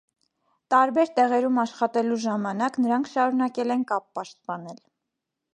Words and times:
Տարբեր 0.73 1.11
տեղերում 1.19 1.59
աշխատելու 1.65 2.17
ժամանակ, 2.25 2.81
նրանք 2.87 3.13
շարունակել 3.15 3.77
են 3.77 3.87
կապ 3.93 4.09
պաշտպանել։ 4.19 4.85